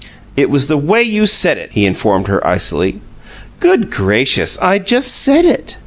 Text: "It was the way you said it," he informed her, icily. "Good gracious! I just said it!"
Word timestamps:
"It 0.35 0.49
was 0.49 0.65
the 0.65 0.79
way 0.79 1.03
you 1.03 1.27
said 1.27 1.59
it," 1.59 1.73
he 1.73 1.85
informed 1.85 2.27
her, 2.27 2.43
icily. 2.43 2.99
"Good 3.59 3.91
gracious! 3.91 4.57
I 4.59 4.79
just 4.79 5.15
said 5.15 5.45
it!" 5.45 5.77